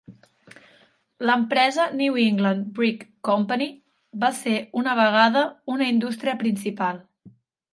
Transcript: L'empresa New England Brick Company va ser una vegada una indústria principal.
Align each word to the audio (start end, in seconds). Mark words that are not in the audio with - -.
L'empresa 1.29 1.85
New 1.99 2.15
England 2.21 2.65
Brick 2.79 3.03
Company 3.29 3.67
va 4.25 4.33
ser 4.41 4.57
una 4.83 4.97
vegada 5.01 5.45
una 5.75 5.91
indústria 5.95 6.37
principal. 6.45 7.03